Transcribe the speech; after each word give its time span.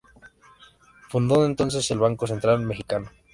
Fundó 1.09 1.45
entonces 1.45 1.91
el 1.91 1.99
Banco 1.99 2.25
Central 2.25 2.59
Mexicano. 2.61 3.11